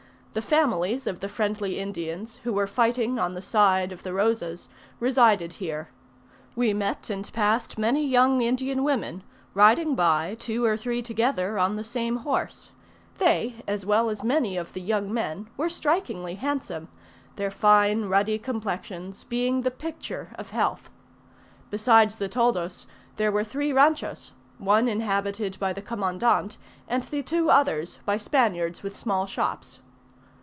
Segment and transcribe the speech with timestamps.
[0.33, 5.51] The families of the friendly Indians, who were fighting on the side of Rosas, resided
[5.51, 5.89] here.
[6.55, 11.75] We met and passed many young Indian women, riding by two or three together on
[11.75, 12.71] the same horse:
[13.17, 16.87] they, as well as many of the young men, were strikingly handsome,
[17.35, 20.89] their fine ruddy complexions being the picture of health.
[21.71, 22.87] Besides the toldos,
[23.17, 26.55] there were three ranchos; one inhabited by the Commandant,
[26.87, 29.81] and the two others by Spaniards with small shops.